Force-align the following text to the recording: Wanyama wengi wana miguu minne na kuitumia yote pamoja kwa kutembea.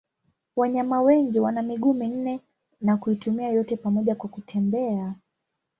Wanyama 0.55 1.01
wengi 1.01 1.39
wana 1.39 1.61
miguu 1.61 1.93
minne 1.93 2.39
na 2.81 2.97
kuitumia 2.97 3.49
yote 3.49 3.77
pamoja 3.77 4.15
kwa 4.15 4.29
kutembea. 4.29 5.15